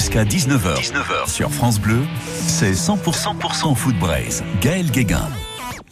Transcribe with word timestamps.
jusqu'à 0.00 0.24
19h. 0.24 0.80
19h 0.80 1.28
sur 1.30 1.52
France 1.52 1.78
Bleu, 1.78 2.00
c'est 2.46 2.72
100%, 2.72 3.52
100 3.52 3.74
foot 3.74 3.94
Braise. 3.98 4.42
Gaël 4.62 4.90
Guéguin. 4.90 5.28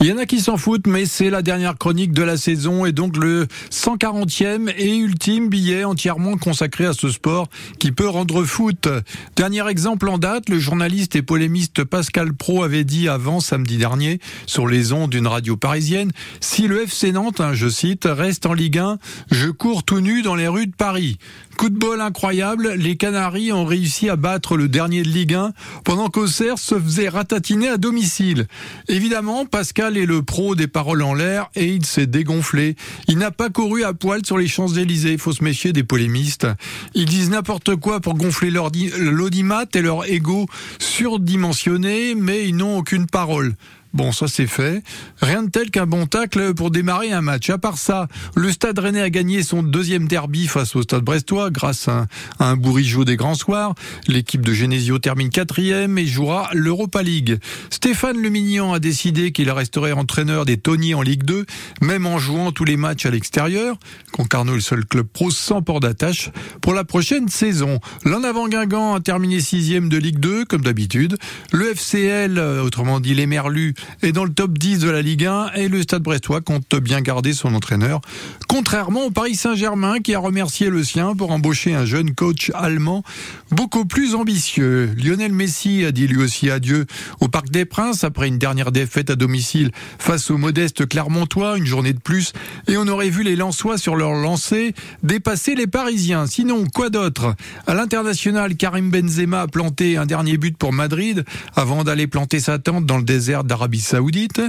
Il 0.01 0.07
y 0.07 0.13
en 0.13 0.19
a 0.19 0.27
qui 0.27 0.39
s'en 0.39 0.57
foutent, 0.57 0.87
mais 0.87 1.07
c'est 1.07 1.29
la 1.29 1.43
dernière 1.43 1.77
chronique 1.77 2.13
de 2.13 2.23
la 2.23 2.37
saison 2.37 2.87
et 2.87 2.93
donc 2.93 3.17
le 3.17 3.49
140e 3.73 4.73
et 4.79 4.97
ultime 4.97 5.49
billet 5.49 5.83
entièrement 5.83 6.37
consacré 6.37 6.87
à 6.87 6.93
ce 6.93 7.11
sport 7.11 7.49
qui 7.81 7.91
peut 7.91 8.09
rendre 8.09 8.45
foot. 8.45 8.89
Dernier 9.35 9.69
exemple 9.69 10.09
en 10.09 10.17
date, 10.17 10.51
le 10.51 10.61
journaliste 10.61 11.17
et 11.17 11.23
polémiste 11.23 11.83
Pascal 11.83 12.33
Pro 12.33 12.63
avait 12.63 12.85
dit 12.85 13.09
avant 13.09 13.41
samedi 13.41 13.77
dernier 13.77 14.21
sur 14.47 14.69
les 14.69 14.93
ondes 14.93 15.11
d'une 15.11 15.27
radio 15.27 15.57
parisienne, 15.57 16.13
si 16.41 16.69
le 16.69 16.85
FC 16.85 17.11
Nantes, 17.11 17.41
hein, 17.41 17.53
je 17.53 17.69
cite, 17.69 18.07
reste 18.09 18.47
en 18.47 18.55
Ligue 18.55 18.79
1, 18.79 18.99
je 19.33 19.49
cours 19.49 19.83
tout 19.83 20.01
nu 20.01 20.23
dans 20.23 20.37
les 20.37 20.47
rues 20.47 20.69
de 20.69 20.77
Paris. 20.77 21.19
Coup 21.59 21.71
de 21.71 21.77
bol 21.77 22.01
incroyable, 22.01 22.75
les 22.77 22.97
Canaries 22.97 23.51
ont 23.51 23.65
réussi 23.65 24.09
à 24.09 24.15
battre 24.15 24.57
le 24.57 24.69
dernier 24.69 25.03
de 25.03 25.09
Ligue 25.09 25.35
1 25.35 25.53
pendant 25.83 26.09
qu'Auxerre 26.09 26.57
se 26.57 26.79
faisait 26.79 27.09
ratatiner 27.09 27.67
à 27.67 27.79
domicile. 27.79 28.47
Évidemment, 28.87 29.45
Pascal 29.45 29.97
est 29.97 30.07
le 30.07 30.23
pro 30.23 30.55
des 30.55 30.69
paroles 30.69 31.03
en 31.03 31.15
l'air 31.15 31.51
et 31.57 31.67
il 31.67 31.85
s'est 31.85 32.07
dégonflé. 32.07 32.77
Il 33.09 33.19
n'a 33.19 33.33
pas 33.33 33.51
couru 33.51 33.83
à 33.83 33.93
poil 33.93 34.25
sur 34.25 34.39
les 34.39 34.47
Champs-Élysées, 34.47 35.15
il 35.15 35.19
faut 35.19 35.33
se 35.33 35.43
méfier 35.43 35.73
des 35.73 35.83
polémistes. 35.83 36.47
Ils 36.95 37.07
disent 37.07 37.31
n'importe 37.31 37.75
quoi 37.75 37.99
pour 37.99 38.15
gonfler 38.15 38.53
l'audimat 38.53 39.65
et 39.75 39.83
leur 39.83 40.09
ego 40.09 40.47
surdimensionné, 40.79 42.15
mais 42.15 42.49
ils 42.49 42.55
n'ont 42.55 42.79
aucune 42.79 43.07
parole. 43.07 43.57
Bon, 43.99 44.13
ça 44.13 44.29
c'est 44.29 44.47
fait. 44.47 44.85
Rien 45.21 45.43
de 45.43 45.51
tel 45.51 45.73
qu'un 45.73 45.87
bon 45.87 46.07
tacle 46.07 46.55
pour 46.55 46.71
démarrer 46.71 47.11
un 47.11 47.21
match. 47.21 47.51
À 47.51 47.59
part 47.59 47.79
ça, 47.79 48.07
le 48.37 48.53
Stade 48.53 48.79
Rennais 48.79 49.03
a 49.03 49.11
gagné 49.11 49.43
son 49.43 49.65
deuxième 49.65 50.07
derby 50.07 50.47
face 50.47 50.77
au 50.77 50.83
Stade 50.83 51.03
Brestois 51.03 51.51
grâce 51.51 51.89
à 51.89 52.07
un, 52.39 52.55
bourrigeau 52.55 53.05
des 53.05 53.17
grands 53.17 53.35
soirs. 53.35 53.75
L'équipe 54.07 54.47
de 54.47 54.53
Genesio 54.53 55.01
termine 55.01 55.31
quatrième 55.31 55.99
et 55.99 56.07
jouera 56.07 56.49
l'Europa 56.53 57.03
League. 57.03 57.41
Stéphane 57.71 58.23
Lemignon 58.23 58.73
a 58.73 58.79
décidé 58.79 59.33
qu'il 59.33 59.51
resterait 59.51 59.91
entraîneur 59.91 60.45
des 60.45 60.59
Tony 60.59 60.95
en 60.95 61.03
Ligue 61.03 61.25
2, 61.25 61.45
même 61.81 62.07
en 62.07 62.21
jouant 62.21 62.53
tous 62.53 62.65
les 62.65 62.77
matchs 62.77 63.05
à 63.05 63.11
l'extérieur. 63.11 63.79
Concarneau 64.13 64.55
le 64.55 64.61
seul 64.61 64.85
club 64.85 65.09
pro 65.13 65.33
sans 65.33 65.61
port 65.61 65.81
d'attache 65.81 66.31
pour 66.61 66.73
la 66.73 66.85
prochaine 66.85 67.29
saison. 67.29 67.81
L'en 68.05 68.23
avant 68.23 68.47
Guingamp 68.47 68.95
a 68.95 69.01
terminé 69.01 69.41
sixième 69.41 69.89
de 69.89 69.97
Ligue 69.97 70.21
2, 70.21 70.45
comme 70.45 70.63
d'habitude. 70.63 71.17
Le 71.51 71.73
FCL, 71.73 72.39
autrement 72.39 73.01
dit 73.01 73.15
les 73.15 73.27
Merlus, 73.27 73.75
est 74.03 74.13
dans 74.13 74.25
le 74.25 74.33
top 74.33 74.59
10 74.59 74.81
de 74.81 74.91
la 74.91 75.03
Ligue 75.03 75.27
1 75.27 75.53
et 75.55 75.69
le 75.69 75.83
Stade 75.83 76.03
Brestois 76.03 76.41
compte 76.41 76.75
bien 76.77 77.01
garder 77.01 77.33
son 77.33 77.55
entraîneur. 77.55 78.01
Contrairement 78.49 79.07
au 79.07 79.11
Paris 79.11 79.35
Saint-Germain 79.35 80.01
qui 80.01 80.15
a 80.15 80.19
remercié 80.19 80.71
le 80.71 80.83
sien 80.85 81.15
pour 81.15 81.31
embaucher 81.31 81.75
un 81.75 81.85
jeune 81.85 82.15
coach 82.15 82.51
allemand 82.55 83.03
beaucoup 83.51 83.85
plus 83.85 84.15
ambitieux. 84.15 84.91
Lionel 84.97 85.33
Messi 85.33 85.85
a 85.85 85.93
dit 85.93 86.07
lui 86.07 86.23
aussi 86.23 86.51
adieu 86.51 86.87
au 87.21 87.29
Parc 87.29 87.51
des 87.51 87.65
Princes 87.65 88.05
après 88.05 88.29
une 88.29 88.39
dernière 88.39 88.73
défaite 88.73 89.11
à 89.11 89.17
domicile 89.17 89.71
face 89.99 90.31
au 90.31 90.39
modeste 90.39 90.87
Clermontois, 90.87 91.59
une 91.59 91.67
journée 91.67 91.93
de 91.93 92.01
plus, 92.01 92.33
et 92.67 92.77
on 92.77 92.89
aurait 92.89 93.11
vu 93.11 93.23
les 93.23 93.37
Lensois 93.37 93.79
sur 93.79 93.97
leur 93.97 94.13
lancée 94.13 94.75
dépasser 95.03 95.55
les 95.55 95.67
Parisiens. 95.67 96.27
Sinon, 96.27 96.65
quoi 96.73 96.91
d'autre? 96.91 97.35
À 97.67 97.75
l'international, 97.75 98.57
Karim 98.57 98.91
Benzema 98.91 99.43
a 99.43 99.47
planté 99.47 99.97
un 99.97 100.07
dernier 100.07 100.37
but 100.39 100.57
pour 100.57 100.73
Madrid 100.73 101.25
avant 101.55 101.85
d'aller 101.85 102.07
planter 102.07 102.41
sa 102.41 102.59
tente 102.59 102.87
dans 102.87 102.97
le 102.97 103.05
désert 103.05 103.45
d'Arabie 103.45 103.68
Saoudite. 103.77 104.41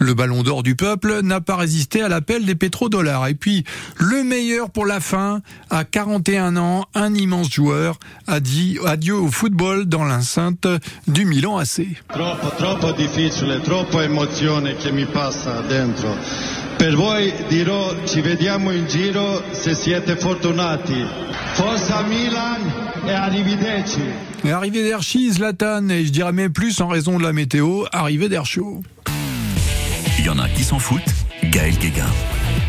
Le 0.00 0.14
ballon 0.14 0.42
d'or 0.42 0.62
du 0.62 0.74
peuple 0.74 1.20
n'a 1.22 1.40
pas 1.40 1.56
résisté 1.56 2.02
à 2.02 2.08
l'appel 2.08 2.44
des 2.44 2.54
pétrodollars. 2.54 3.28
Et 3.28 3.34
puis, 3.34 3.64
le 3.98 4.24
meilleur 4.24 4.70
pour 4.70 4.86
la 4.86 5.00
fin, 5.00 5.40
à 5.70 5.84
41 5.84 6.56
ans, 6.56 6.86
un 6.94 7.14
immense 7.14 7.50
joueur 7.50 7.98
a 8.26 8.40
dit 8.40 8.78
adieu 8.84 9.14
au 9.14 9.28
football 9.28 9.86
dans 9.86 10.04
l'enceinte 10.04 10.66
du 11.06 11.24
Milan 11.24 11.58
AC. 11.58 11.86
Troppo, 12.12 12.48
troppo 12.56 12.92
difficile, 12.92 13.60
troppo 13.60 14.00
emozione 14.00 14.76
che 14.76 14.90
mi 14.90 15.06
passa 15.06 15.60
dentro. 15.60 16.16
Per 16.76 16.96
voi 16.96 17.32
dirò 17.48 18.04
ci 18.04 18.20
vediamo 18.20 18.70
in 18.72 18.86
giro 18.86 19.42
se 19.52 19.74
siete 19.74 20.16
fortunati. 20.16 21.06
Forza 21.54 22.02
Milan 22.02 22.93
e 23.06 23.12
arrivederci. 23.12 24.00
Et 24.44 24.52
arrivederci 24.52 25.32
Zlatan, 25.32 25.88
et 25.88 26.04
je 26.04 26.10
dirais 26.10 26.32
même 26.32 26.52
plus 26.52 26.80
en 26.80 26.88
raison 26.88 27.18
de 27.18 27.22
la 27.22 27.32
météo, 27.32 27.84
arrivé 27.92 28.28
d'air 28.28 28.46
chaud. 28.46 28.82
Il 30.18 30.26
y 30.26 30.28
en 30.28 30.38
a 30.38 30.48
qui 30.48 30.64
s'en 30.64 30.78
foutent, 30.78 31.02
Gaël 31.44 31.76
Guéguin. 31.76 32.04